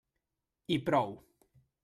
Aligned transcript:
I 0.75 0.79
prou. 0.87 1.15